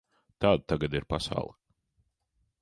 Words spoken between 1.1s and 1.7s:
pasaule.